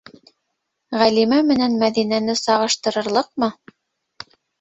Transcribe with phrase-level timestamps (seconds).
[1.01, 3.51] Ғәлимә менән Мәҙинәне сағыштырырлыҡмы?